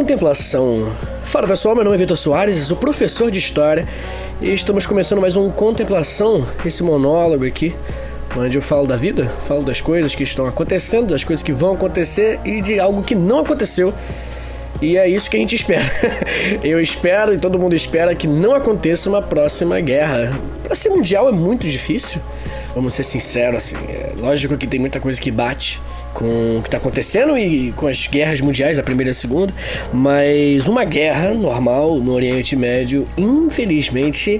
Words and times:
Contemplação. 0.00 0.90
Fala 1.24 1.46
pessoal, 1.46 1.74
meu 1.74 1.84
nome 1.84 1.94
é 1.94 1.98
Vitor 1.98 2.16
Soares, 2.16 2.56
sou 2.56 2.74
professor 2.74 3.30
de 3.30 3.38
História 3.38 3.86
e 4.40 4.50
estamos 4.50 4.86
começando 4.86 5.20
mais 5.20 5.36
um 5.36 5.50
Contemplação, 5.50 6.46
esse 6.64 6.82
monólogo 6.82 7.44
aqui, 7.44 7.76
onde 8.34 8.56
eu 8.56 8.62
falo 8.62 8.86
da 8.86 8.96
vida, 8.96 9.26
falo 9.46 9.62
das 9.62 9.82
coisas 9.82 10.14
que 10.14 10.22
estão 10.22 10.46
acontecendo, 10.46 11.08
das 11.08 11.22
coisas 11.22 11.42
que 11.42 11.52
vão 11.52 11.74
acontecer 11.74 12.40
e 12.46 12.62
de 12.62 12.80
algo 12.80 13.02
que 13.02 13.14
não 13.14 13.40
aconteceu. 13.40 13.92
E 14.80 14.96
é 14.96 15.06
isso 15.06 15.28
que 15.28 15.36
a 15.36 15.40
gente 15.40 15.54
espera. 15.54 15.84
Eu 16.64 16.80
espero 16.80 17.34
e 17.34 17.36
todo 17.36 17.58
mundo 17.58 17.74
espera 17.74 18.14
que 18.14 18.26
não 18.26 18.54
aconteça 18.54 19.06
uma 19.10 19.20
próxima 19.20 19.78
guerra. 19.80 20.40
Para 20.62 20.74
ser 20.74 20.88
mundial 20.88 21.28
é 21.28 21.32
muito 21.32 21.68
difícil, 21.68 22.22
vamos 22.74 22.94
ser 22.94 23.02
sinceros, 23.02 23.56
assim. 23.56 23.76
É 23.86 24.14
lógico 24.16 24.56
que 24.56 24.66
tem 24.66 24.80
muita 24.80 24.98
coisa 24.98 25.20
que 25.20 25.30
bate 25.30 25.78
com 26.20 26.58
o 26.58 26.62
que 26.62 26.68
está 26.68 26.76
acontecendo 26.76 27.36
e 27.38 27.72
com 27.72 27.86
as 27.86 28.06
guerras 28.06 28.42
mundiais, 28.42 28.78
a 28.78 28.82
primeira 28.82 29.08
e 29.08 29.12
a 29.12 29.14
segunda, 29.14 29.54
mas 29.90 30.68
uma 30.68 30.84
guerra 30.84 31.32
normal 31.32 31.98
no 31.98 32.12
Oriente 32.12 32.54
Médio, 32.54 33.08
infelizmente, 33.16 34.38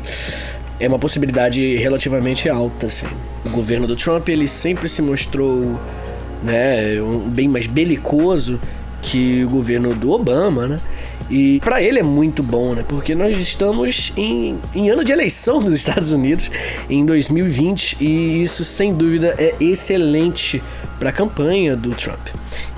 é 0.78 0.87
uma 0.87 0.98
possibilidade 0.98 1.77
relativamente 1.77 2.51
alta. 2.51 2.87
Assim. 2.87 3.06
O 3.46 3.48
governo 3.48 3.87
do 3.87 3.96
Trump 3.96 4.28
ele 4.28 4.46
sempre 4.46 4.90
se 4.90 5.01
mostrou 5.01 5.80
né, 6.42 7.01
um, 7.01 7.30
bem 7.30 7.48
mais 7.48 7.66
belicoso 7.66 8.60
que 9.01 9.42
o 9.45 9.48
governo 9.48 9.95
do 9.95 10.10
Obama, 10.10 10.66
né? 10.66 10.80
E 11.30 11.60
para 11.60 11.80
ele 11.82 11.98
é 11.98 12.02
muito 12.02 12.42
bom, 12.42 12.74
né? 12.74 12.84
Porque 12.87 13.15
nós 13.15 13.38
estamos 13.38 14.12
em, 14.16 14.59
em 14.74 14.90
ano 14.90 15.02
de 15.02 15.12
eleição 15.12 15.60
nos 15.62 15.74
Estados 15.74 16.12
Unidos 16.12 16.51
em 16.90 17.06
2020 17.06 17.96
e 18.01 18.42
isso 18.42 18.65
sem 18.65 18.92
dúvida 18.92 19.34
é 19.38 19.54
excelente 19.59 20.60
para 21.00 21.09
a 21.09 21.12
campanha 21.12 21.74
do 21.74 21.95
Trump. 21.95 22.20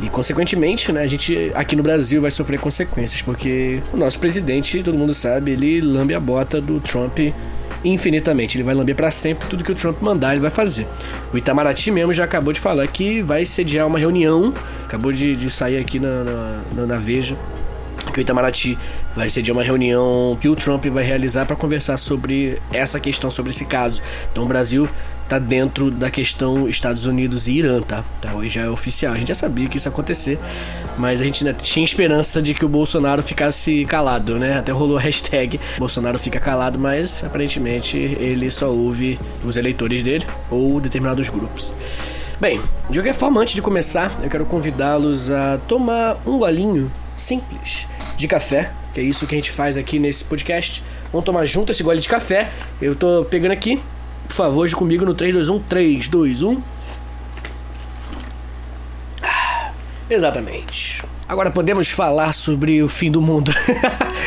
E 0.00 0.08
consequentemente, 0.08 0.92
né, 0.92 1.02
a 1.02 1.06
gente 1.06 1.50
aqui 1.54 1.74
no 1.74 1.82
Brasil 1.82 2.22
vai 2.22 2.30
sofrer 2.30 2.58
consequências, 2.60 3.20
porque 3.20 3.82
o 3.92 3.96
nosso 3.96 4.18
presidente, 4.20 4.82
todo 4.82 4.96
mundo 4.96 5.12
sabe, 5.12 5.50
ele 5.50 5.80
lambe 5.80 6.14
a 6.14 6.20
bota 6.20 6.60
do 6.60 6.80
Trump 6.80 7.18
infinitamente. 7.84 8.56
Ele 8.56 8.62
vai 8.62 8.74
lamber 8.74 8.94
para 8.94 9.10
sempre 9.10 9.48
tudo 9.48 9.64
que 9.64 9.72
o 9.72 9.74
Trump 9.74 10.00
mandar, 10.00 10.32
ele 10.32 10.40
vai 10.40 10.50
fazer. 10.50 10.86
O 11.32 11.36
Itamaraty 11.36 11.90
mesmo 11.90 12.12
já 12.12 12.22
acabou 12.22 12.52
de 12.52 12.60
falar 12.60 12.86
que 12.86 13.20
vai 13.22 13.44
sediar 13.44 13.88
uma 13.88 13.98
reunião, 13.98 14.54
acabou 14.84 15.12
de, 15.12 15.34
de 15.34 15.50
sair 15.50 15.78
aqui 15.78 15.98
na, 15.98 16.62
na, 16.74 16.86
na 16.86 16.98
Veja 16.98 17.36
que 18.12 18.18
o 18.18 18.22
Itamaraty 18.22 18.78
vai 19.14 19.28
sediar 19.30 19.56
uma 19.56 19.62
reunião 19.62 20.36
que 20.40 20.48
o 20.48 20.56
Trump 20.56 20.84
vai 20.86 21.04
realizar 21.04 21.46
para 21.46 21.56
conversar 21.56 21.96
sobre 21.96 22.60
essa 22.72 23.00
questão, 23.00 23.30
sobre 23.30 23.50
esse 23.50 23.64
caso. 23.64 24.02
Então 24.30 24.44
o 24.44 24.46
Brasil 24.46 24.88
tá 25.28 25.38
dentro 25.38 25.90
da 25.90 26.10
questão 26.10 26.68
Estados 26.68 27.06
Unidos 27.06 27.48
e 27.48 27.52
Irã, 27.54 27.80
tá? 27.80 28.04
tá? 28.20 28.34
Hoje 28.34 28.50
já 28.50 28.62
é 28.62 28.68
oficial. 28.68 29.14
A 29.14 29.16
gente 29.16 29.28
já 29.28 29.34
sabia 29.34 29.68
que 29.68 29.76
isso 29.76 29.88
ia 29.88 29.92
acontecer, 29.92 30.38
mas 30.98 31.20
a 31.20 31.24
gente 31.24 31.46
ainda 31.46 31.58
tinha 31.58 31.84
esperança 31.84 32.42
de 32.42 32.54
que 32.54 32.64
o 32.64 32.68
Bolsonaro 32.68 33.22
ficasse 33.22 33.84
calado, 33.86 34.38
né? 34.38 34.58
Até 34.58 34.72
rolou 34.72 34.98
a 34.98 35.00
hashtag 35.00 35.60
Bolsonaro 35.78 36.18
fica 36.18 36.38
calado, 36.38 36.78
mas 36.78 37.24
aparentemente 37.24 37.96
ele 37.96 38.50
só 38.50 38.70
ouve 38.70 39.18
os 39.44 39.56
eleitores 39.56 40.02
dele 40.02 40.26
ou 40.50 40.80
determinados 40.80 41.28
grupos. 41.28 41.74
Bem, 42.40 42.60
de 42.90 42.98
qualquer 42.98 43.14
forma, 43.14 43.40
antes 43.40 43.54
de 43.54 43.62
começar, 43.62 44.12
eu 44.22 44.28
quero 44.28 44.44
convidá-los 44.44 45.30
a 45.30 45.58
tomar 45.68 46.20
um 46.26 46.38
golinho 46.38 46.90
simples 47.16 47.86
de 48.16 48.26
café, 48.26 48.72
que 48.92 49.00
é 49.00 49.02
isso 49.04 49.26
que 49.26 49.34
a 49.34 49.38
gente 49.38 49.50
faz 49.50 49.76
aqui 49.76 49.98
nesse 49.98 50.24
podcast. 50.24 50.82
Vamos 51.12 51.24
tomar 51.24 51.46
junto 51.46 51.70
esse 51.70 51.82
gole 51.82 52.00
de 52.00 52.08
café. 52.08 52.50
Eu 52.80 52.94
tô 52.94 53.24
pegando 53.24 53.52
aqui. 53.52 53.80
Por 54.32 54.36
favor, 54.36 54.64
hoje 54.64 54.74
comigo 54.74 55.04
no 55.04 55.14
3, 55.14 55.34
2, 55.34 55.48
1. 55.50 55.58
3, 55.68 56.08
2, 56.08 56.40
1. 56.40 56.62
Ah, 59.22 59.72
exatamente. 60.08 61.04
Agora 61.28 61.50
podemos 61.50 61.90
falar 61.90 62.32
sobre 62.32 62.82
o 62.82 62.88
fim 62.88 63.10
do 63.10 63.20
mundo. 63.20 63.52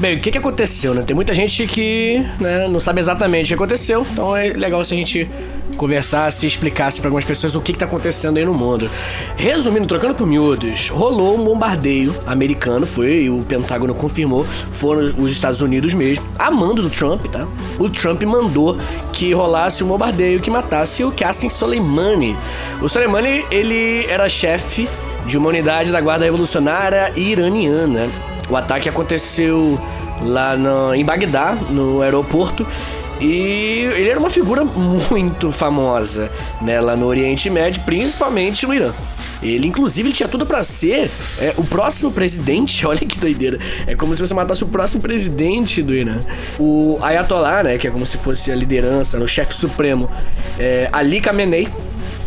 Bem, 0.00 0.14
o 0.14 0.20
que, 0.20 0.30
que 0.30 0.38
aconteceu, 0.38 0.94
né? 0.94 1.02
Tem 1.02 1.14
muita 1.14 1.34
gente 1.34 1.66
que 1.66 2.24
né, 2.38 2.68
não 2.68 2.78
sabe 2.78 3.00
exatamente 3.00 3.46
o 3.46 3.48
que 3.48 3.54
aconteceu, 3.54 4.06
então 4.12 4.36
é 4.36 4.50
legal 4.50 4.84
se 4.84 4.94
a 4.94 4.96
gente 4.96 5.28
conversasse 5.76 6.46
e 6.46 6.48
explicasse 6.48 7.00
para 7.00 7.08
algumas 7.08 7.24
pessoas 7.24 7.56
o 7.56 7.60
que, 7.60 7.72
está 7.72 7.84
acontecendo 7.84 8.36
aí 8.36 8.44
no 8.44 8.54
mundo. 8.54 8.88
Resumindo, 9.36 9.88
trocando 9.88 10.14
por 10.14 10.24
miúdos, 10.24 10.88
rolou 10.88 11.36
um 11.36 11.44
bombardeio 11.44 12.14
americano, 12.28 12.86
foi, 12.86 13.28
o 13.28 13.42
Pentágono 13.42 13.92
confirmou, 13.92 14.46
foram 14.70 15.14
os 15.18 15.32
Estados 15.32 15.60
Unidos 15.62 15.92
mesmo, 15.94 16.24
a 16.38 16.48
mando 16.48 16.80
do 16.80 16.90
Trump, 16.90 17.26
tá? 17.26 17.44
O 17.76 17.90
Trump 17.90 18.22
mandou 18.22 18.78
que 19.12 19.32
rolasse 19.32 19.82
um 19.82 19.88
bombardeio 19.88 20.40
que 20.40 20.48
matasse 20.48 21.02
o 21.02 21.10
Qasem 21.10 21.50
Soleimani. 21.50 22.36
O 22.80 22.88
Soleimani, 22.88 23.44
ele 23.50 24.06
era 24.06 24.28
chefe 24.28 24.88
de 25.26 25.36
uma 25.36 25.48
unidade 25.48 25.90
da 25.90 26.00
Guarda 26.00 26.24
Revolucionária 26.24 27.12
Iraniana. 27.16 28.08
O 28.50 28.56
ataque 28.56 28.88
aconteceu 28.88 29.78
lá 30.22 30.56
no, 30.56 30.94
em 30.94 31.04
Bagdá, 31.04 31.56
no 31.70 32.00
aeroporto. 32.02 32.66
E 33.20 33.88
ele 33.96 34.08
era 34.08 34.18
uma 34.18 34.30
figura 34.30 34.64
muito 34.64 35.50
famosa, 35.50 36.30
né, 36.62 36.80
lá 36.80 36.94
no 36.94 37.06
Oriente 37.06 37.50
Médio, 37.50 37.82
principalmente 37.82 38.64
no 38.64 38.72
Irã. 38.72 38.92
Ele, 39.42 39.66
inclusive, 39.68 40.08
ele 40.08 40.14
tinha 40.14 40.28
tudo 40.28 40.44
para 40.44 40.62
ser 40.62 41.10
é, 41.38 41.54
o 41.56 41.64
próximo 41.64 42.10
presidente. 42.10 42.84
Olha 42.86 42.98
que 42.98 43.18
doideira. 43.18 43.58
É 43.86 43.94
como 43.94 44.14
se 44.14 44.20
você 44.20 44.34
matasse 44.34 44.64
o 44.64 44.68
próximo 44.68 45.00
presidente 45.00 45.82
do 45.82 45.94
Irã. 45.94 46.18
O 46.58 46.98
Ayatollah, 47.00 47.62
né? 47.62 47.78
Que 47.78 47.86
é 47.86 47.90
como 47.90 48.04
se 48.04 48.18
fosse 48.18 48.50
a 48.50 48.54
liderança, 48.54 49.18
o 49.18 49.28
chefe 49.28 49.54
supremo. 49.54 50.10
É, 50.58 50.88
Ali 50.92 51.20
Khamenei 51.20 51.68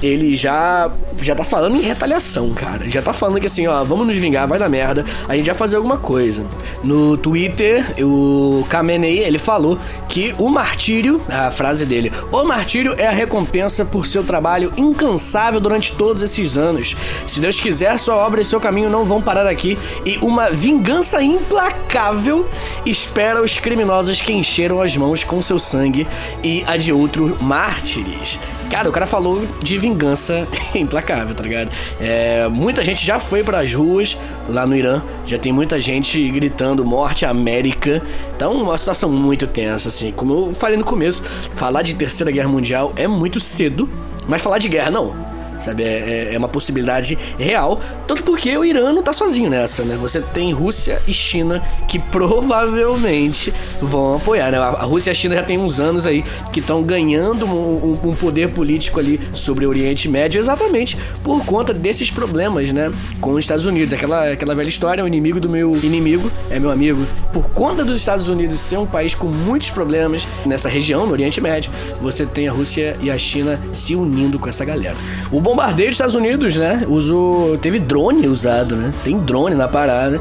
ele 0.01 0.35
já 0.35 0.91
já 1.21 1.35
tá 1.35 1.43
falando 1.43 1.75
em 1.75 1.81
retaliação, 1.81 2.51
cara. 2.51 2.89
Já 2.89 3.01
tá 3.01 3.13
falando 3.13 3.39
que 3.39 3.45
assim, 3.45 3.67
ó, 3.67 3.83
vamos 3.83 4.07
nos 4.07 4.17
vingar, 4.17 4.47
vai 4.47 4.57
dar 4.57 4.69
merda, 4.69 5.05
a 5.27 5.35
gente 5.35 5.45
vai 5.45 5.55
fazer 5.55 5.75
alguma 5.75 5.97
coisa. 5.97 6.45
No 6.83 7.17
Twitter, 7.17 7.85
o 8.03 8.65
Kamenei, 8.69 9.19
ele 9.19 9.37
falou 9.37 9.77
que 10.07 10.33
o 10.37 10.49
martírio, 10.49 11.21
a 11.29 11.51
frase 11.51 11.85
dele, 11.85 12.11
o 12.31 12.43
martírio 12.43 12.95
é 12.97 13.07
a 13.07 13.11
recompensa 13.11 13.85
por 13.85 14.07
seu 14.07 14.23
trabalho 14.23 14.71
incansável 14.77 15.59
durante 15.59 15.93
todos 15.93 16.23
esses 16.23 16.57
anos. 16.57 16.95
Se 17.27 17.39
Deus 17.39 17.59
quiser, 17.59 17.97
sua 17.99 18.15
obra 18.15 18.41
e 18.41 18.45
seu 18.45 18.59
caminho 18.59 18.89
não 18.89 19.05
vão 19.05 19.21
parar 19.21 19.45
aqui 19.45 19.77
e 20.05 20.17
uma 20.17 20.49
vingança 20.49 21.21
implacável 21.21 22.47
espera 22.85 23.41
os 23.41 23.57
criminosos 23.57 24.21
que 24.21 24.33
encheram 24.33 24.81
as 24.81 24.95
mãos 24.97 25.23
com 25.23 25.41
seu 25.41 25.59
sangue 25.59 26.07
e 26.43 26.63
a 26.67 26.77
de 26.77 26.91
outros 26.91 27.39
mártires. 27.39 28.39
Cara, 28.71 28.87
o 28.89 28.91
cara 28.91 29.05
falou 29.05 29.45
de 29.61 29.77
vingança 29.77 30.47
implacável, 30.73 31.35
tá 31.35 31.43
ligado? 31.43 31.69
É, 31.99 32.47
muita 32.47 32.85
gente 32.85 33.05
já 33.05 33.19
foi 33.19 33.43
para 33.43 33.59
as 33.59 33.73
ruas 33.73 34.17
lá 34.47 34.65
no 34.65 34.73
Irã, 34.73 35.01
já 35.25 35.37
tem 35.37 35.51
muita 35.51 35.77
gente 35.77 36.29
gritando 36.29 36.85
morte 36.85 37.25
América. 37.25 38.01
Então, 38.33 38.53
uma 38.53 38.77
situação 38.77 39.09
muito 39.09 39.45
tensa, 39.45 39.89
assim. 39.89 40.13
Como 40.13 40.33
eu 40.33 40.55
falei 40.55 40.77
no 40.77 40.85
começo, 40.85 41.21
falar 41.53 41.81
de 41.81 41.93
Terceira 41.93 42.31
Guerra 42.31 42.47
Mundial 42.47 42.93
é 42.95 43.09
muito 43.09 43.41
cedo, 43.41 43.89
mas 44.25 44.41
falar 44.41 44.57
de 44.57 44.69
guerra 44.69 44.89
não 44.89 45.30
sabe? 45.61 45.83
É, 45.83 46.29
é, 46.31 46.33
é, 46.33 46.37
uma 46.37 46.47
possibilidade 46.47 47.17
real. 47.37 47.81
Tanto 48.07 48.23
porque 48.23 48.55
o 48.57 48.65
Irã 48.65 48.91
não 48.91 49.03
tá 49.03 49.13
sozinho 49.13 49.49
nessa, 49.49 49.83
né? 49.83 49.97
Você 50.01 50.21
tem 50.21 50.51
Rússia 50.51 51.01
e 51.07 51.13
China 51.13 51.61
que 51.87 51.99
provavelmente 51.99 53.53
vão 53.81 54.15
apoiar, 54.15 54.51
né? 54.51 54.57
A 54.57 54.83
Rússia 54.83 55.09
e 55.09 55.11
a 55.11 55.15
China 55.15 55.35
já 55.35 55.43
tem 55.43 55.57
uns 55.57 55.79
anos 55.79 56.05
aí 56.05 56.23
que 56.51 56.59
estão 56.59 56.83
ganhando 56.83 57.45
um, 57.45 57.51
um, 57.51 58.09
um, 58.09 58.15
poder 58.15 58.49
político 58.49 58.99
ali 58.99 59.19
sobre 59.33 59.65
o 59.65 59.69
Oriente 59.69 60.09
Médio 60.09 60.39
exatamente 60.39 60.97
por 61.23 61.45
conta 61.45 61.73
desses 61.73 62.11
problemas, 62.11 62.71
né? 62.71 62.91
Com 63.19 63.31
os 63.33 63.39
Estados 63.39 63.65
Unidos. 63.65 63.93
Aquela, 63.93 64.31
aquela 64.31 64.55
velha 64.55 64.69
história, 64.69 65.03
o 65.03 65.07
inimigo 65.07 65.39
do 65.39 65.49
meu 65.49 65.75
inimigo 65.77 66.31
é 66.49 66.59
meu 66.59 66.71
amigo. 66.71 67.05
Por 67.33 67.49
conta 67.49 67.83
dos 67.83 67.97
Estados 67.97 68.29
Unidos 68.29 68.59
ser 68.59 68.77
um 68.77 68.85
país 68.85 69.15
com 69.15 69.27
muitos 69.27 69.69
problemas 69.69 70.27
nessa 70.45 70.69
região, 70.69 71.05
no 71.05 71.13
Oriente 71.13 71.39
Médio, 71.39 71.71
você 72.01 72.25
tem 72.25 72.47
a 72.47 72.51
Rússia 72.51 72.95
e 73.01 73.09
a 73.09 73.17
China 73.17 73.59
se 73.73 73.95
unindo 73.95 74.39
com 74.39 74.49
essa 74.49 74.65
galera. 74.65 74.95
O 75.31 75.39
bombardeio 75.51 75.89
dos 75.89 75.95
Estados 75.95 76.15
Unidos, 76.15 76.55
né? 76.55 76.85
Usou. 76.87 77.57
Teve 77.57 77.79
drone 77.79 78.27
usado, 78.27 78.75
né? 78.75 78.91
Tem 79.03 79.17
drone 79.19 79.55
na 79.55 79.67
parada. 79.67 80.19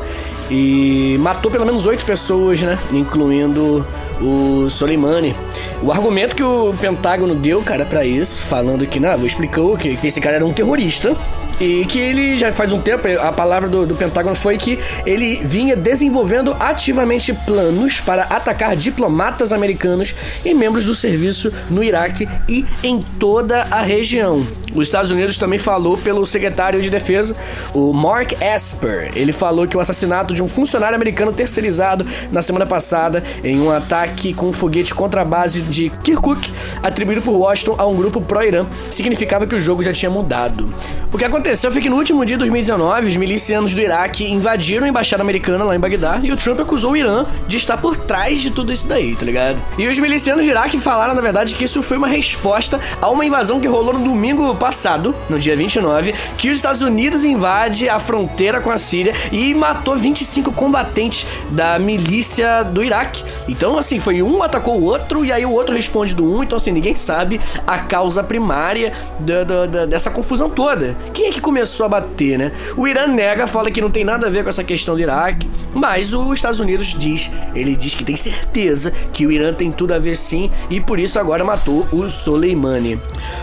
E 0.50 1.16
matou 1.20 1.50
pelo 1.50 1.64
menos 1.64 1.86
oito 1.86 2.04
pessoas, 2.04 2.60
né? 2.60 2.78
Incluindo 2.92 3.86
o 4.20 4.68
Soleimani. 4.68 5.34
O 5.82 5.90
argumento 5.90 6.36
que 6.36 6.42
o 6.42 6.74
Pentágono 6.80 7.34
deu, 7.34 7.62
cara, 7.62 7.84
para 7.84 8.04
isso, 8.04 8.42
falando 8.42 8.86
que, 8.86 9.00
não, 9.00 9.24
explicou 9.24 9.76
que 9.76 9.98
esse 10.04 10.20
cara 10.20 10.36
era 10.36 10.46
um 10.46 10.52
terrorista 10.52 11.16
E 11.60 11.84
que 11.84 11.98
ele 11.98 12.38
já 12.38 12.50
faz 12.52 12.72
um 12.72 12.80
tempo, 12.80 13.06
a 13.20 13.32
palavra 13.32 13.68
do, 13.68 13.86
do 13.86 13.94
Pentágono 13.94 14.34
foi 14.34 14.56
que 14.56 14.78
ele 15.04 15.36
vinha 15.44 15.76
desenvolvendo 15.76 16.56
ativamente 16.58 17.34
planos 17.34 18.00
para 18.00 18.22
atacar 18.22 18.74
diplomatas 18.74 19.52
americanos 19.52 20.14
e 20.42 20.54
membros 20.54 20.86
do 20.86 20.94
serviço 20.94 21.52
no 21.68 21.84
Iraque 21.84 22.26
e 22.48 22.64
em 22.82 23.02
toda 23.18 23.66
a 23.70 23.82
região. 23.82 24.46
Os 24.74 24.86
Estados 24.86 25.10
Unidos 25.10 25.36
também 25.36 25.58
falou 25.58 25.98
pelo 25.98 26.24
secretário 26.24 26.80
de 26.80 26.88
Defesa, 26.88 27.34
o 27.74 27.92
Mark 27.92 28.32
Esper. 28.40 29.10
Ele 29.14 29.32
falou 29.32 29.66
que 29.66 29.76
o 29.76 29.80
assassinato 29.80 30.32
de 30.32 30.42
um 30.42 30.48
funcionário 30.48 30.94
americano 30.94 31.32
terceirizado 31.32 32.06
na 32.32 32.40
semana 32.40 32.64
passada 32.64 33.22
em 33.44 33.60
um 33.60 33.70
ataque 33.70 34.09
com 34.36 34.48
um 34.48 34.52
foguete 34.52 34.94
contra 34.94 35.22
a 35.22 35.24
base 35.24 35.62
de 35.62 35.90
Kirkuk, 36.02 36.50
atribuído 36.82 37.22
por 37.22 37.34
Washington 37.34 37.76
a 37.78 37.86
um 37.86 37.96
grupo 37.96 38.20
pró-Irã, 38.20 38.66
significava 38.90 39.46
que 39.46 39.54
o 39.54 39.60
jogo 39.60 39.82
já 39.82 39.92
tinha 39.92 40.10
mudado. 40.10 40.70
O 41.12 41.18
que 41.18 41.24
aconteceu 41.24 41.70
foi 41.70 41.80
que 41.80 41.88
no 41.88 41.96
último 41.96 42.24
dia 42.24 42.36
de 42.36 42.40
2019, 42.40 43.08
os 43.08 43.16
milicianos 43.16 43.74
do 43.74 43.80
Iraque 43.80 44.24
invadiram 44.24 44.86
a 44.86 44.88
embaixada 44.88 45.22
americana 45.22 45.64
lá 45.64 45.74
em 45.74 45.80
Bagdá 45.80 46.20
e 46.22 46.30
o 46.32 46.36
Trump 46.36 46.60
acusou 46.60 46.92
o 46.92 46.96
Irã 46.96 47.24
de 47.46 47.56
estar 47.56 47.76
por 47.76 47.96
trás 47.96 48.40
de 48.40 48.50
tudo 48.50 48.72
isso 48.72 48.86
daí, 48.86 49.16
tá 49.16 49.24
ligado? 49.24 49.60
E 49.78 49.88
os 49.88 49.98
milicianos 49.98 50.44
do 50.44 50.50
Iraque 50.50 50.78
falaram, 50.78 51.14
na 51.14 51.20
verdade, 51.20 51.54
que 51.54 51.64
isso 51.64 51.82
foi 51.82 51.96
uma 51.96 52.08
resposta 52.08 52.80
a 53.00 53.08
uma 53.08 53.24
invasão 53.24 53.60
que 53.60 53.66
rolou 53.66 53.94
no 53.94 54.00
domingo 54.00 54.54
passado, 54.56 55.14
no 55.28 55.38
dia 55.38 55.56
29, 55.56 56.14
que 56.36 56.50
os 56.50 56.58
Estados 56.58 56.82
Unidos 56.82 57.24
invade 57.24 57.88
a 57.88 57.98
fronteira 57.98 58.60
com 58.60 58.70
a 58.70 58.78
Síria 58.78 59.14
e 59.30 59.54
matou 59.54 59.96
25 59.96 60.52
combatentes 60.52 61.26
da 61.50 61.78
milícia 61.78 62.62
do 62.62 62.82
Iraque. 62.82 63.22
Então, 63.48 63.78
assim, 63.78 63.99
foi 64.00 64.22
um 64.22 64.42
atacou 64.42 64.78
o 64.78 64.84
outro 64.84 65.24
e 65.24 65.32
aí 65.32 65.44
o 65.44 65.52
outro 65.52 65.74
responde 65.74 66.14
do 66.14 66.24
um. 66.24 66.42
Então, 66.42 66.56
assim, 66.56 66.72
ninguém 66.72 66.96
sabe 66.96 67.40
a 67.66 67.78
causa 67.78 68.22
primária 68.22 68.92
da, 69.18 69.44
da, 69.44 69.66
da, 69.66 69.86
dessa 69.86 70.10
confusão 70.10 70.50
toda. 70.50 70.96
Quem 71.12 71.26
é 71.26 71.30
que 71.30 71.40
começou 71.40 71.86
a 71.86 71.88
bater, 71.88 72.38
né? 72.38 72.52
O 72.76 72.86
Irã 72.86 73.06
nega, 73.06 73.46
fala 73.46 73.70
que 73.70 73.80
não 73.80 73.90
tem 73.90 74.04
nada 74.04 74.26
a 74.26 74.30
ver 74.30 74.42
com 74.42 74.48
essa 74.48 74.64
questão 74.64 74.94
do 74.94 75.00
Iraque, 75.00 75.48
mas 75.74 76.12
os 76.12 76.32
Estados 76.32 76.60
Unidos 76.60 76.94
diz, 76.98 77.30
ele 77.54 77.76
diz 77.76 77.94
que 77.94 78.04
tem 78.04 78.16
certeza 78.16 78.92
que 79.12 79.26
o 79.26 79.32
Irã 79.32 79.52
tem 79.52 79.70
tudo 79.70 79.94
a 79.94 79.98
ver 79.98 80.16
sim 80.16 80.50
e 80.68 80.80
por 80.80 80.98
isso 80.98 81.18
agora 81.18 81.44
matou 81.44 81.86
o 81.92 82.08
Soleimani. 82.08 82.98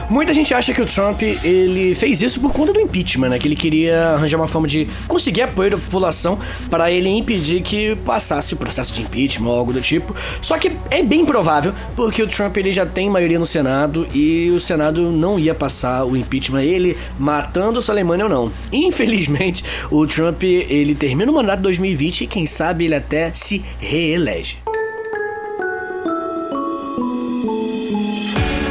Muita 0.09 0.33
gente 0.33 0.53
acha 0.53 0.73
que 0.73 0.81
o 0.81 0.85
Trump 0.85 1.21
ele 1.21 1.95
fez 1.95 2.21
isso 2.21 2.39
por 2.39 2.51
conta 2.51 2.73
do 2.73 2.79
impeachment, 2.79 3.29
né? 3.29 3.39
Que 3.39 3.47
ele 3.47 3.55
queria 3.55 4.09
arranjar 4.09 4.37
uma 4.37 4.47
forma 4.47 4.67
de 4.67 4.87
conseguir 5.07 5.43
apoio 5.43 5.71
da 5.71 5.77
população 5.77 6.39
para 6.69 6.91
ele 6.91 7.09
impedir 7.09 7.61
que 7.61 7.95
passasse 7.97 8.53
o 8.53 8.57
processo 8.57 8.93
de 8.93 9.01
impeachment 9.01 9.49
ou 9.49 9.57
algo 9.57 9.73
do 9.73 9.81
tipo. 9.81 10.15
Só 10.47 10.57
que 10.57 10.71
é 10.89 11.03
bem 11.03 11.25
provável, 11.25 11.73
porque 11.93 12.23
o 12.23 12.27
Trump 12.27 12.55
ele 12.55 12.71
já 12.71 12.85
tem 12.85 13.09
maioria 13.09 13.37
no 13.37 13.45
Senado 13.45 14.07
e 14.13 14.49
o 14.49 14.61
Senado 14.61 15.11
não 15.11 15.37
ia 15.37 15.53
passar 15.53 16.05
o 16.05 16.15
impeachment 16.15 16.63
ele 16.63 16.97
matando 17.19 17.79
o 17.79 17.81
Soleimani 17.81 18.23
ou 18.23 18.29
não. 18.29 18.51
Infelizmente, 18.71 19.61
o 19.91 20.07
Trump 20.07 20.41
ele 20.43 20.95
termina 20.95 21.29
o 21.29 21.35
mandato 21.35 21.57
de 21.57 21.63
2020 21.63 22.21
e 22.21 22.27
quem 22.27 22.45
sabe 22.45 22.85
ele 22.85 22.95
até 22.95 23.33
se 23.33 23.61
reelege. 23.77 24.59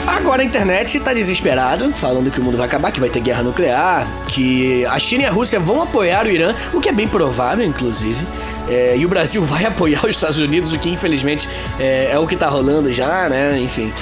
Agora 0.06 0.40
a 0.40 0.44
internet 0.46 0.98
tá 1.00 1.12
desesperada, 1.12 1.92
falando 1.92 2.30
que 2.30 2.40
o 2.40 2.42
mundo 2.42 2.56
vai 2.56 2.66
acabar, 2.66 2.90
que 2.90 2.98
vai 2.98 3.10
ter 3.10 3.20
guerra 3.20 3.42
nuclear, 3.42 4.08
que 4.28 4.82
a 4.86 4.98
China 4.98 5.24
e 5.24 5.26
a 5.26 5.30
Rússia 5.30 5.60
vão 5.60 5.82
apoiar 5.82 6.24
o 6.24 6.30
Irã, 6.30 6.54
o 6.72 6.80
que 6.80 6.88
é 6.88 6.92
bem 6.92 7.06
provável, 7.06 7.66
inclusive. 7.66 8.26
É, 8.68 8.96
e 8.96 9.04
o 9.06 9.08
Brasil 9.08 9.42
vai 9.42 9.64
apoiar 9.64 10.04
os 10.04 10.10
Estados 10.10 10.38
Unidos, 10.38 10.72
o 10.72 10.78
que 10.78 10.88
infelizmente 10.88 11.48
é, 11.78 12.10
é 12.12 12.18
o 12.18 12.26
que 12.26 12.36
tá 12.36 12.48
rolando 12.48 12.92
já, 12.92 13.28
né? 13.28 13.60
Enfim. 13.60 13.92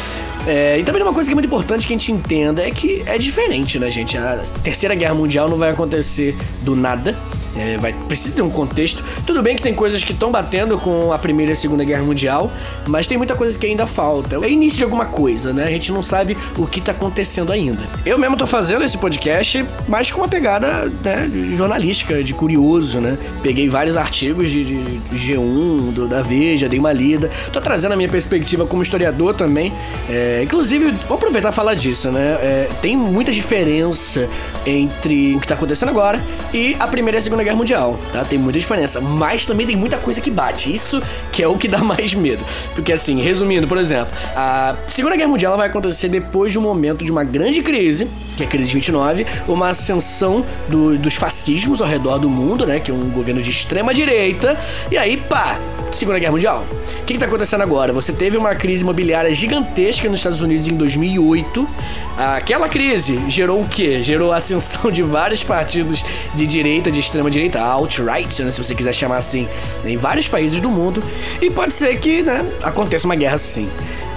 É, 0.46 0.78
e 0.78 0.84
também 0.84 1.02
uma 1.02 1.12
coisa 1.12 1.28
que 1.28 1.32
é 1.32 1.34
muito 1.34 1.46
importante 1.46 1.86
que 1.86 1.92
a 1.92 1.96
gente 1.96 2.12
entenda 2.12 2.62
é 2.62 2.70
que 2.70 3.02
é 3.06 3.16
diferente, 3.16 3.78
né, 3.78 3.90
gente? 3.90 4.18
A 4.18 4.42
Terceira 4.62 4.94
Guerra 4.94 5.14
Mundial 5.14 5.48
não 5.48 5.56
vai 5.56 5.70
acontecer 5.70 6.36
do 6.60 6.76
nada. 6.76 7.16
É, 7.56 7.76
vai, 7.76 7.92
precisa 7.92 8.34
ter 8.34 8.42
um 8.42 8.50
contexto. 8.50 9.02
Tudo 9.26 9.42
bem 9.42 9.56
que 9.56 9.62
tem 9.62 9.74
coisas 9.74 10.02
que 10.02 10.12
estão 10.12 10.30
batendo 10.30 10.78
com 10.78 11.12
a 11.12 11.18
Primeira 11.18 11.52
e 11.52 11.54
a 11.54 11.56
Segunda 11.56 11.84
Guerra 11.84 12.02
Mundial, 12.02 12.50
mas 12.86 13.06
tem 13.06 13.16
muita 13.16 13.34
coisa 13.34 13.56
que 13.58 13.66
ainda 13.66 13.86
falta. 13.86 14.36
É 14.44 14.50
início 14.50 14.78
de 14.78 14.84
alguma 14.84 15.06
coisa, 15.06 15.52
né? 15.52 15.64
A 15.64 15.70
gente 15.70 15.92
não 15.92 16.02
sabe 16.02 16.36
o 16.58 16.66
que 16.66 16.80
tá 16.80 16.92
acontecendo 16.92 17.52
ainda. 17.52 17.82
Eu 18.04 18.18
mesmo 18.18 18.36
tô 18.36 18.46
fazendo 18.46 18.84
esse 18.84 18.98
podcast, 18.98 19.64
mas 19.88 20.10
com 20.10 20.20
uma 20.20 20.28
pegada 20.28 20.92
né, 21.02 21.30
jornalística, 21.56 22.22
de 22.22 22.34
curioso, 22.34 23.00
né? 23.00 23.16
Peguei 23.42 23.68
vários 23.68 23.96
artigos 23.96 24.50
de, 24.50 24.64
de, 24.64 24.82
de 24.82 25.16
G1, 25.16 25.92
do, 25.92 26.08
da 26.08 26.22
Veja, 26.22 26.68
dei 26.68 26.78
uma 26.78 26.92
lida. 26.92 27.30
Tô 27.52 27.60
trazendo 27.60 27.92
a 27.92 27.96
minha 27.96 28.08
perspectiva 28.08 28.66
como 28.66 28.82
historiador 28.82 29.34
também. 29.34 29.72
É, 30.08 30.40
inclusive, 30.42 30.90
vou 31.08 31.16
aproveitar 31.16 31.50
e 31.50 31.52
falar 31.52 31.74
disso, 31.74 32.10
né? 32.10 32.38
É, 32.40 32.68
tem 32.82 32.96
muita 32.96 33.30
diferença 33.30 34.28
entre 34.66 35.34
o 35.36 35.40
que 35.40 35.46
tá 35.46 35.54
acontecendo 35.54 35.90
agora 35.90 36.22
e 36.52 36.76
a 36.80 36.86
Primeira 36.86 37.18
e 37.18 37.20
a 37.20 37.22
Segunda 37.22 37.43
Guerra 37.44 37.56
Mundial, 37.56 37.98
tá? 38.12 38.24
Tem 38.24 38.38
muita 38.38 38.58
diferença, 38.58 39.00
mas 39.00 39.46
também 39.46 39.66
tem 39.66 39.76
muita 39.76 39.96
coisa 39.98 40.20
que 40.20 40.30
bate. 40.30 40.72
Isso 40.72 41.02
que 41.30 41.42
é 41.42 41.48
o 41.48 41.56
que 41.56 41.68
dá 41.68 41.78
mais 41.84 42.14
medo. 42.14 42.44
Porque 42.74 42.92
assim, 42.92 43.20
resumindo, 43.20 43.66
por 43.66 43.78
exemplo, 43.78 44.12
a 44.34 44.76
Segunda 44.88 45.16
Guerra 45.16 45.28
Mundial 45.28 45.56
vai 45.56 45.68
acontecer 45.68 46.08
depois 46.08 46.52
de 46.52 46.58
um 46.58 46.62
momento 46.62 47.04
de 47.04 47.12
uma 47.12 47.24
grande 47.24 47.62
crise, 47.62 48.08
que 48.36 48.42
é 48.42 48.46
a 48.46 48.48
crise 48.48 48.68
de 48.68 48.74
29, 48.74 49.26
uma 49.46 49.68
ascensão 49.68 50.44
do, 50.68 50.98
dos 50.98 51.14
fascismos 51.14 51.80
ao 51.80 51.86
redor 51.86 52.18
do 52.18 52.28
mundo, 52.28 52.66
né? 52.66 52.80
Que 52.80 52.90
é 52.90 52.94
um 52.94 53.10
governo 53.10 53.40
de 53.40 53.50
extrema 53.50 53.94
direita. 53.94 54.58
E 54.90 54.98
aí, 54.98 55.16
pá, 55.16 55.58
Segunda 55.94 56.18
Guerra 56.18 56.32
Mundial. 56.32 56.66
O 57.02 57.04
que 57.04 57.12
está 57.12 57.26
acontecendo 57.26 57.62
agora? 57.62 57.92
Você 57.92 58.12
teve 58.12 58.36
uma 58.36 58.54
crise 58.54 58.82
imobiliária 58.82 59.32
gigantesca 59.34 60.08
nos 60.08 60.20
Estados 60.20 60.42
Unidos 60.42 60.66
em 60.66 60.74
2008. 60.74 61.68
Aquela 62.16 62.68
crise 62.68 63.18
gerou 63.28 63.60
o 63.60 63.68
quê? 63.68 64.02
Gerou 64.02 64.32
a 64.32 64.36
ascensão 64.36 64.90
de 64.90 65.02
vários 65.02 65.44
partidos 65.44 66.04
de 66.34 66.46
direita, 66.46 66.90
de 66.90 67.00
extrema 67.00 67.30
direita, 67.34 67.60
alt-right, 67.60 68.42
né, 68.42 68.50
se 68.50 68.62
você 68.62 68.74
quiser 68.74 68.92
chamar 68.92 69.18
assim, 69.18 69.48
em 69.84 69.96
vários 69.96 70.28
países 70.28 70.60
do 70.60 70.70
mundo. 70.70 71.02
E 71.40 71.50
pode 71.50 71.72
ser 71.72 71.98
que 71.98 72.22
né, 72.22 72.44
aconteça 72.62 73.06
uma 73.06 73.16
guerra 73.16 73.34
assim. 73.34 73.68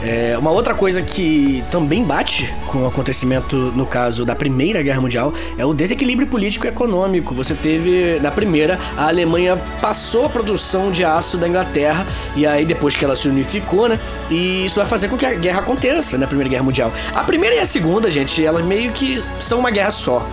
É, 0.04 0.38
uma 0.38 0.52
outra 0.52 0.76
coisa 0.76 1.02
que 1.02 1.64
também 1.72 2.04
bate 2.04 2.54
com 2.68 2.84
o 2.84 2.88
acontecimento, 2.88 3.56
no 3.76 3.84
caso 3.86 4.24
da 4.24 4.36
Primeira 4.36 4.82
Guerra 4.84 5.02
Mundial, 5.02 5.34
é 5.58 5.66
o 5.66 5.74
desequilíbrio 5.74 6.28
político 6.28 6.68
e 6.68 6.70
econômico. 6.70 7.34
Você 7.34 7.56
teve, 7.56 8.20
na 8.22 8.30
primeira, 8.30 8.80
a 8.96 9.08
Alemanha 9.08 9.58
passou 9.82 10.26
a 10.26 10.30
produção 10.30 10.92
de 10.92 11.04
aço 11.04 11.36
da 11.38 11.48
Inglaterra, 11.48 12.06
e 12.36 12.46
aí 12.46 12.64
depois 12.64 12.96
que 12.96 13.04
ela 13.04 13.16
se 13.16 13.28
unificou, 13.28 13.90
né? 13.90 14.00
E 14.30 14.66
isso 14.66 14.76
vai 14.76 14.86
fazer 14.86 15.08
com 15.08 15.18
que 15.18 15.26
a 15.26 15.34
guerra 15.34 15.62
aconteça 15.62 16.16
na 16.16 16.28
Primeira 16.28 16.50
Guerra 16.50 16.64
Mundial. 16.64 16.94
A 17.16 17.24
primeira 17.24 17.56
e 17.56 17.60
a 17.60 17.66
segunda, 17.66 18.12
gente, 18.12 18.46
elas 18.46 18.64
meio 18.64 18.92
que 18.92 19.20
são 19.40 19.58
uma 19.58 19.72
guerra 19.72 19.92
só 19.92 20.24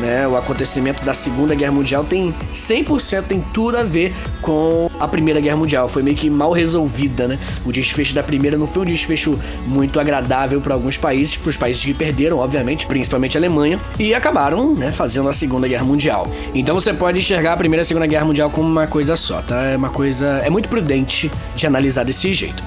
né? 0.00 0.26
O 0.26 0.36
acontecimento 0.36 1.04
da 1.04 1.14
Segunda 1.14 1.54
Guerra 1.54 1.72
Mundial 1.72 2.04
tem 2.04 2.34
100% 2.52 3.24
tem 3.24 3.40
tudo 3.52 3.76
a 3.76 3.82
ver 3.82 4.14
com 4.40 4.90
a 4.98 5.06
Primeira 5.06 5.40
Guerra 5.40 5.56
Mundial. 5.56 5.88
Foi 5.88 6.02
meio 6.02 6.16
que 6.16 6.28
mal 6.28 6.52
resolvida, 6.52 7.28
né? 7.28 7.38
O 7.64 7.72
desfecho 7.72 8.14
da 8.14 8.22
primeira 8.22 8.56
não 8.56 8.66
foi 8.66 8.82
um 8.82 8.84
desfecho 8.84 9.38
muito 9.66 10.00
agradável 10.00 10.60
para 10.60 10.74
alguns 10.74 10.96
países, 10.96 11.36
para 11.36 11.50
os 11.50 11.56
países 11.56 11.84
que 11.84 11.94
perderam, 11.94 12.38
obviamente, 12.38 12.86
principalmente 12.86 13.36
a 13.36 13.40
Alemanha, 13.40 13.78
e 13.98 14.14
acabaram, 14.14 14.74
né, 14.74 14.90
fazendo 14.92 15.28
a 15.28 15.32
Segunda 15.32 15.68
Guerra 15.68 15.84
Mundial. 15.84 16.26
Então 16.54 16.74
você 16.74 16.92
pode 16.92 17.18
enxergar 17.18 17.52
a 17.54 17.56
Primeira 17.56 17.80
e 17.80 17.84
a 17.84 17.84
Segunda 17.84 18.06
Guerra 18.06 18.24
Mundial 18.24 18.50
como 18.50 18.68
uma 18.68 18.86
coisa 18.86 19.16
só, 19.16 19.42
tá? 19.42 19.62
É 19.64 19.76
uma 19.76 19.90
coisa 19.90 20.40
é 20.44 20.50
muito 20.50 20.68
prudente 20.68 21.30
de 21.56 21.66
analisar 21.66 22.04
desse 22.04 22.32
jeito. 22.32 22.62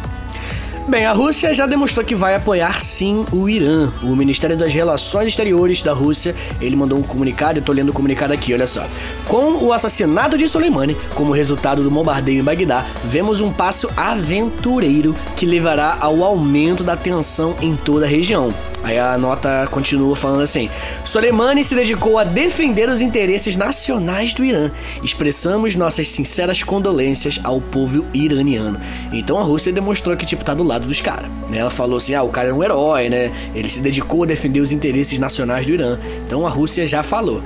Bem, 0.88 1.04
a 1.04 1.14
Rússia 1.14 1.52
já 1.52 1.66
demonstrou 1.66 2.06
que 2.06 2.14
vai 2.14 2.36
apoiar 2.36 2.80
sim 2.80 3.26
o 3.32 3.50
Irã. 3.50 3.92
O 4.04 4.16
Ministério 4.16 4.56
das 4.56 4.72
Relações 4.72 5.30
Exteriores 5.30 5.82
da 5.82 5.94
Rússia, 5.94 6.36
ele 6.62 6.76
mandou 6.76 7.00
um 7.00 7.02
comunicado, 7.02 7.58
eu 7.58 7.64
tô 7.64 7.72
lendo 7.72 7.90
o 7.90 7.94
comunicado 7.94 8.32
aqui, 8.32 8.54
olha 8.54 8.68
só. 8.68 8.88
Com 9.28 9.66
o 9.66 9.74
assassinato 9.74 10.38
de 10.38 10.48
Soleimani 10.48 10.96
como 11.16 11.34
resultado 11.34 11.82
do 11.82 11.90
bombardeio 11.90 12.40
em 12.40 12.44
Bagdá, 12.44 12.86
vemos 13.04 13.42
um 13.42 13.52
passo 13.52 13.90
aventureiro 13.98 15.16
que 15.36 15.44
levará 15.44 15.98
ao 16.00 16.24
aumento 16.24 16.84
da 16.84 16.96
tensão 16.96 17.56
em 17.64 17.76
toda 17.76 18.06
a 18.06 18.10
região. 18.10 18.54
Aí 18.86 19.00
a 19.00 19.18
nota 19.18 19.68
continua 19.72 20.16
falando 20.16 20.42
assim: 20.42 20.70
Soleimani 21.04 21.64
se 21.64 21.74
dedicou 21.74 22.20
a 22.20 22.24
defender 22.24 22.88
os 22.88 23.02
interesses 23.02 23.56
nacionais 23.56 24.32
do 24.36 24.46
Irã. 24.46 24.70
Expressamos 25.04 25.76
nossas 25.76 26.08
sinceras 26.08 26.62
condolências 26.62 27.40
ao 27.44 27.60
povo 27.60 28.06
iraniano. 28.14 28.80
Então 29.12 29.40
a 29.40 29.44
Rússia 29.44 29.74
demonstrou 29.74 30.16
que, 30.16 30.24
tipo, 30.24 30.46
tá 30.46 30.54
do 30.54 30.62
lado 30.62 30.88
dos 30.88 31.02
caras. 31.02 31.32
Né? 31.50 31.58
Ela 31.58 31.72
falou 31.72 31.98
assim: 31.98 32.14
ah, 32.14 32.22
o 32.22 32.30
cara 32.30 32.50
é 32.50 32.54
um 32.54 32.64
herói, 32.64 33.10
né? 33.10 33.32
Ele 33.56 33.68
se 33.68 33.82
dedicou 33.82 34.22
a 34.22 34.28
defender 34.28 34.60
os 34.60 34.72
interesses 34.72 35.18
nacionais 35.18 35.66
do 35.66 35.74
Irã. 35.74 35.98
Então 36.24 36.46
a 36.46 36.50
Rússia 36.52 36.86
já 36.86 37.02
falou. 37.02 37.42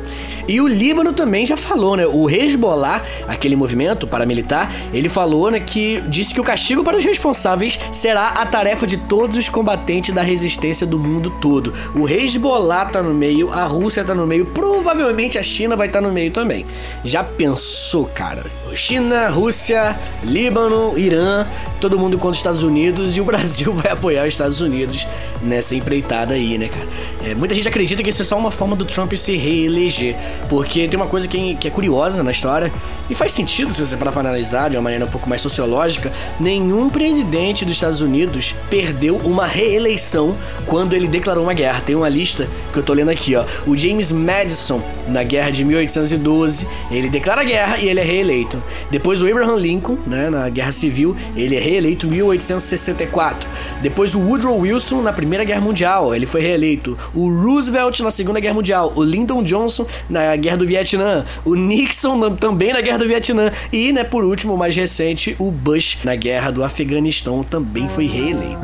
E 0.46 0.60
o 0.60 0.68
Líbano 0.68 1.14
também 1.14 1.46
já 1.46 1.56
falou, 1.56 1.96
né? 1.96 2.06
O 2.06 2.30
Hezbollah, 2.30 3.02
aquele 3.30 3.56
movimento 3.56 4.06
paramilitar, 4.06 4.76
ele 4.92 5.08
falou, 5.08 5.50
né, 5.50 5.62
que 5.62 6.02
disse 6.10 6.34
que 6.34 6.42
o 6.42 6.44
castigo 6.44 6.84
para 6.84 6.98
os 6.98 7.06
responsáveis 7.06 7.80
será 7.94 8.28
a 8.28 8.46
tarefa 8.46 8.86
de 8.86 8.98
todos 8.98 9.38
os 9.38 9.48
combatentes 9.48 10.14
da 10.14 10.22
resistência 10.22 10.86
do 10.86 11.00
mundo 11.00 11.29
mundo 11.30 11.40
todo. 11.40 11.74
O 11.96 12.10
Hezbollah 12.10 12.86
tá 12.86 13.04
no 13.04 13.14
meio, 13.14 13.52
a 13.52 13.66
Rússia 13.66 14.04
tá 14.04 14.16
no 14.16 14.26
meio, 14.26 14.46
provavelmente 14.46 15.38
a 15.38 15.44
China 15.44 15.76
vai 15.76 15.88
estar 15.88 16.02
tá 16.02 16.08
no 16.08 16.12
meio 16.12 16.32
também. 16.32 16.66
Já 17.04 17.24
pensou, 17.24 18.06
cara? 18.06 18.44
China, 18.74 19.30
Rússia, 19.30 19.98
Líbano, 20.24 20.98
Irã, 20.98 21.46
todo 21.80 21.98
mundo 21.98 22.18
contra 22.18 22.32
os 22.32 22.38
Estados 22.38 22.64
Unidos 22.64 23.16
e 23.16 23.22
o 23.22 23.26
Brasil 23.30 23.72
vai 23.74 23.92
apoiar 23.92 24.24
os 24.24 24.34
Estados 24.34 24.62
Unidos 24.62 25.08
nessa 25.42 25.76
empreitada 25.76 26.34
aí, 26.34 26.58
né, 26.58 26.68
cara? 26.68 26.88
É, 27.32 27.36
muita 27.36 27.54
gente 27.56 27.68
acredita 27.68 28.04
que 28.04 28.10
isso 28.10 28.22
é 28.22 28.26
só 28.26 28.38
uma 28.38 28.52
forma 28.52 28.76
do 28.76 28.86
Trump 28.86 29.14
se 29.14 29.36
reeleger, 29.38 30.16
porque 30.50 30.88
tem 30.88 31.00
uma 31.00 31.08
coisa 31.08 31.28
que, 31.28 31.56
que 31.56 31.68
é 31.68 31.72
curiosa 31.72 32.24
na 32.24 32.32
história 32.32 32.72
e 33.10 33.16
faz 33.16 33.32
sentido 33.32 33.74
se 33.74 33.86
você 33.86 33.96
parar 33.96 34.12
para 34.12 34.22
analisar 34.22 34.70
de 34.70 34.76
uma 34.78 34.84
maneira 34.84 35.06
um 35.06 35.10
pouco 35.10 35.28
mais 35.30 35.42
sociológica. 35.42 36.12
Nenhum 36.40 36.90
presidente 36.90 37.66
dos 37.66 37.74
Estados 37.74 38.02
Unidos 38.02 38.54
perdeu 38.70 39.18
uma 39.18 39.48
reeleição 39.48 40.36
quando 40.66 40.94
ele 40.94 41.08
declarou 41.20 41.44
uma 41.44 41.54
guerra. 41.54 41.82
Tem 41.86 41.96
uma 41.96 42.10
lista 42.10 42.48
que 42.74 42.80
eu 42.80 42.84
tô 42.84 42.94
lendo 42.94 43.10
aqui, 43.10 43.36
ó. 43.36 43.44
O 43.68 43.78
James 43.78 44.12
Madison, 44.12 44.82
na 45.08 45.24
guerra 45.24 45.52
de 45.52 45.64
1812, 45.64 46.68
ele 46.92 47.10
declara 47.10 47.44
guerra 47.44 47.78
e 47.78 47.88
ele 47.88 48.00
é 48.00 48.04
reeleito. 48.04 48.62
Depois 48.90 49.22
o 49.22 49.28
Abraham 49.28 49.58
Lincoln, 49.58 49.98
né, 50.08 50.30
na 50.30 50.50
guerra 50.50 50.72
civil, 50.72 51.16
ele 51.36 51.56
é 51.56 51.60
reeleito 51.60 52.08
em 52.08 52.10
1864. 52.10 53.50
Depois 53.82 54.16
o 54.16 54.20
Woodrow 54.20 54.58
Wilson 54.60 55.02
na 55.02 55.14
Primeira 55.14 55.44
Guerra 55.44 55.62
Mundial, 55.62 56.16
ele 56.16 56.26
foi 56.26 56.42
reeleito. 56.42 56.98
O 57.14 57.30
Roosevelt 57.30 58.00
na 58.00 58.12
Segunda 58.12 58.40
Guerra 58.40 58.54
Mundial, 58.54 58.94
o 58.96 59.04
Lyndon 59.04 59.44
Johnson 59.44 59.86
na 60.10 60.36
Guerra 60.36 60.58
do 60.58 60.66
Vietnã, 60.66 61.26
o 61.46 61.56
Nixon 61.56 62.36
também 62.36 62.74
na 62.74 62.82
Guerra 62.82 62.98
do 62.98 63.08
Vietnã 63.08 63.52
e, 63.72 63.92
né, 63.92 64.04
por 64.04 64.24
último, 64.24 64.58
mais 64.58 64.76
recente, 64.76 65.36
o 65.40 65.52
Bush 65.52 66.00
na 66.04 66.16
Guerra 66.16 66.52
do 66.52 66.64
Afeganistão 66.64 67.44
também 67.44 67.88
foi 67.88 68.08
reeleito. 68.08 68.60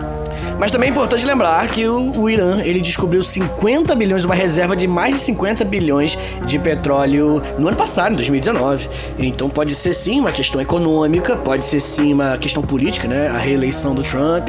Mas 0.60 0.72
também 0.72 0.90
é 0.90 0.92
importante 0.92 1.26
lembrar 1.26 1.68
que 1.68 1.86
o, 1.88 2.22
o, 2.22 2.30
Irã 2.30 2.45
ele 2.64 2.82
descobriu 2.82 3.22
50 3.22 3.96
bilhões, 3.96 4.26
uma 4.26 4.36
reserva 4.36 4.76
de 4.76 4.88
mais 4.88 5.16
de 5.16 5.22
50 5.22 5.64
bilhões 5.66 6.18
de 6.46 6.60
petróleo 6.60 7.42
no 7.58 7.68
ano 7.68 7.78
passado, 7.78 8.14
em 8.14 8.16
2019. 8.16 8.90
Então 9.20 9.50
pode 9.50 9.76
ser 9.76 9.94
sim 9.94 10.20
uma 10.20 10.32
questão 10.32 10.60
econômica, 10.62 11.38
pode 11.38 11.66
ser 11.66 11.80
sim 11.80 12.14
uma 12.14 12.38
questão 12.38 12.64
política, 12.64 13.08
né? 13.08 13.28
A 13.28 13.38
reeleição 13.38 13.94
do 13.94 14.04
Trump, 14.04 14.48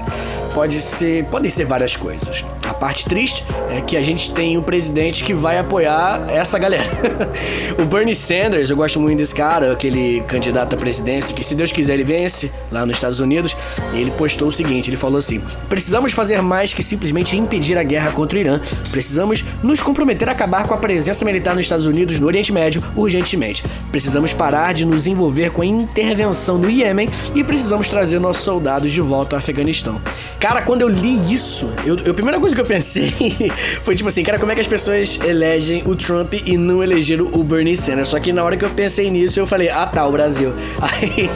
pode 0.54 0.80
ser, 0.80 1.24
podem 1.26 1.50
ser 1.50 1.64
várias 1.64 1.96
coisas. 1.96 2.44
A 2.68 2.74
parte 2.74 3.04
triste 3.04 3.44
é 3.70 3.80
que 3.80 3.96
a 3.96 4.02
gente 4.02 4.32
tem 4.32 4.58
um 4.58 4.62
presidente 4.62 5.22
que 5.24 5.32
vai 5.32 5.58
apoiar 5.58 6.26
essa 6.28 6.58
galera. 6.58 6.90
o 7.78 7.84
Bernie 7.84 8.14
Sanders, 8.14 8.70
eu 8.70 8.76
gosto 8.76 8.98
muito 9.00 9.18
desse 9.18 9.34
cara, 9.34 9.72
aquele 9.72 10.20
candidato 10.22 10.74
à 10.74 10.76
presidência 10.76 11.34
que 11.34 11.44
se 11.44 11.54
Deus 11.54 11.70
quiser 11.70 11.94
ele 11.94 12.04
vence 12.04 12.52
lá 12.70 12.84
nos 12.84 12.96
Estados 12.96 13.20
Unidos. 13.20 13.56
Ele 13.92 14.10
postou 14.10 14.48
o 14.48 14.52
seguinte, 14.52 14.90
ele 14.90 14.96
falou 14.96 15.18
assim: 15.18 15.40
"Precisamos 15.68 16.12
fazer 16.12 16.42
mais 16.42 16.72
que 16.72 16.82
simplesmente 16.82 17.36
impedir 17.36 17.78
a 17.78 17.82
guerra 17.82 18.10
contra 18.10 18.36
o 18.36 18.40
Irã. 18.40 18.60
Precisamos 18.90 19.44
nos 19.62 19.80
comprometer 19.80 20.28
a 20.28 20.32
acabar 20.32 20.66
com 20.66 20.74
a 20.74 20.78
presença 20.78 21.24
militar 21.24 21.54
nos 21.54 21.64
Estados 21.64 21.86
Unidos 21.86 22.18
no 22.18 22.26
Oriente 22.26 22.52
Médio 22.52 22.82
urgentemente. 22.96 23.64
Precisamos 23.92 24.32
parar 24.32 24.74
de 24.74 24.84
nos 24.84 25.06
envolver 25.06 25.50
com 25.50 25.62
a 25.62 25.66
intervenção 25.66 26.58
no 26.58 26.68
Iêmen 26.68 27.08
e 27.34 27.44
precisamos 27.44 27.88
trazer 27.88 28.18
nossos 28.18 28.42
soldados 28.42 28.90
de 28.90 29.00
volta 29.00 29.36
ao 29.36 29.38
Afeganistão." 29.38 30.00
Cara, 30.40 30.62
quando 30.62 30.82
eu 30.82 30.88
li 30.88 31.32
isso, 31.32 31.72
eu, 31.84 31.96
eu, 31.98 32.10
a 32.10 32.14
primeira 32.14 32.38
coisa 32.40 32.55
que 32.56 32.62
eu 32.62 32.66
pensei 32.66 33.12
foi 33.80 33.94
tipo 33.94 34.08
assim, 34.08 34.22
cara, 34.22 34.38
como 34.38 34.50
é 34.50 34.54
que 34.54 34.60
as 34.60 34.66
pessoas 34.66 35.20
elegem 35.22 35.82
o 35.86 35.94
Trump 35.94 36.34
e 36.34 36.56
não 36.56 36.82
elegeram 36.82 37.28
o 37.32 37.44
Bernie 37.44 37.76
Sanders? 37.76 38.08
Só 38.08 38.18
que 38.18 38.32
na 38.32 38.42
hora 38.42 38.56
que 38.56 38.64
eu 38.64 38.70
pensei 38.70 39.10
nisso, 39.10 39.38
eu 39.38 39.46
falei, 39.46 39.68
ah 39.68 39.86
tá, 39.86 40.06
o 40.06 40.12
Brasil. 40.12 40.52
Aí, 40.80 41.30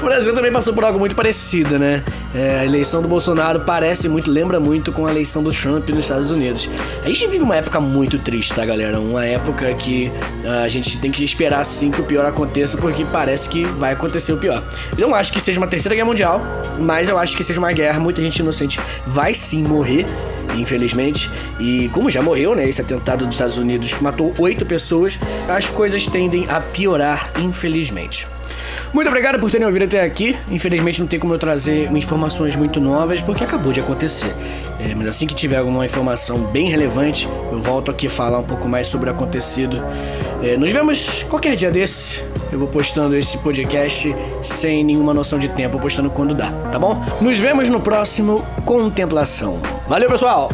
o 0.00 0.04
Brasil 0.04 0.34
também 0.34 0.52
passou 0.52 0.74
por 0.74 0.84
algo 0.84 0.98
muito 0.98 1.14
parecido, 1.14 1.78
né? 1.78 2.02
É, 2.34 2.60
a 2.60 2.64
eleição 2.64 3.00
do 3.00 3.08
Bolsonaro 3.08 3.60
parece 3.60 4.08
muito, 4.08 4.30
lembra 4.30 4.58
muito 4.58 4.92
com 4.92 5.06
a 5.06 5.10
eleição 5.10 5.42
do 5.42 5.52
Trump 5.52 5.88
nos 5.90 6.04
Estados 6.04 6.30
Unidos. 6.30 6.68
A 7.04 7.08
gente 7.08 7.26
vive 7.28 7.44
uma 7.44 7.56
época 7.56 7.80
muito 7.80 8.18
triste, 8.18 8.54
tá, 8.54 8.64
galera? 8.64 8.98
Uma 8.98 9.24
época 9.24 9.72
que 9.74 10.10
uh, 10.44 10.64
a 10.64 10.68
gente 10.68 10.98
tem 10.98 11.10
que 11.10 11.22
esperar 11.22 11.64
sim 11.64 11.90
que 11.90 12.00
o 12.00 12.04
pior 12.04 12.24
aconteça, 12.24 12.76
porque 12.76 13.04
parece 13.04 13.48
que 13.48 13.64
vai 13.64 13.92
acontecer 13.92 14.32
o 14.32 14.38
pior. 14.38 14.62
Eu 14.96 15.08
não 15.08 15.14
acho 15.14 15.32
que 15.32 15.40
seja 15.40 15.60
uma 15.60 15.66
terceira 15.66 15.94
guerra 15.94 16.06
mundial, 16.06 16.40
mas 16.78 17.08
eu 17.08 17.18
acho 17.18 17.36
que 17.36 17.44
seja 17.44 17.58
uma 17.58 17.72
guerra 17.72 18.00
muito 18.00 18.20
gente 18.20 18.38
inocente 18.38 18.80
vai 19.06 19.34
sim 19.34 19.62
morrer, 19.62 20.06
infelizmente. 20.56 21.30
E 21.58 21.88
como 21.90 22.10
já 22.10 22.22
morreu, 22.22 22.54
né? 22.54 22.68
Esse 22.68 22.80
atentado 22.80 23.26
dos 23.26 23.34
Estados 23.34 23.56
Unidos 23.56 23.94
matou 24.00 24.34
oito 24.38 24.64
pessoas, 24.64 25.18
as 25.48 25.68
coisas 25.68 26.06
tendem 26.06 26.46
a 26.48 26.60
piorar, 26.60 27.32
infelizmente. 27.38 28.26
Muito 28.92 29.08
obrigado 29.08 29.38
por 29.38 29.50
terem 29.50 29.66
ouvido 29.66 29.84
até 29.84 30.02
aqui. 30.02 30.36
Infelizmente 30.50 31.00
não 31.00 31.06
tem 31.06 31.18
como 31.18 31.34
eu 31.34 31.38
trazer 31.38 31.90
informações 31.96 32.56
muito 32.56 32.80
novas 32.80 33.20
porque 33.20 33.42
acabou 33.44 33.72
de 33.72 33.80
acontecer. 33.80 34.32
É, 34.78 34.94
mas 34.94 35.06
assim 35.06 35.26
que 35.26 35.34
tiver 35.34 35.56
alguma 35.56 35.84
informação 35.86 36.38
bem 36.44 36.68
relevante, 36.68 37.28
eu 37.50 37.60
volto 37.60 37.90
aqui 37.90 38.08
falar 38.08 38.38
um 38.38 38.44
pouco 38.44 38.68
mais 38.68 38.86
sobre 38.86 39.08
o 39.08 39.12
acontecido. 39.12 39.82
É, 40.42 40.56
nos 40.56 40.72
vemos 40.72 41.22
qualquer 41.24 41.54
dia 41.54 41.70
desse. 41.70 42.24
Eu 42.50 42.58
vou 42.58 42.68
postando 42.68 43.16
esse 43.16 43.38
podcast 43.38 44.14
sem 44.42 44.84
nenhuma 44.84 45.14
noção 45.14 45.38
de 45.38 45.48
tempo, 45.48 45.78
postando 45.78 46.10
quando 46.10 46.34
dá, 46.34 46.50
tá 46.70 46.78
bom? 46.78 47.02
Nos 47.20 47.38
vemos 47.38 47.70
no 47.70 47.80
próximo 47.80 48.44
Contemplação. 48.66 49.60
Valeu, 49.88 50.10
pessoal! 50.10 50.50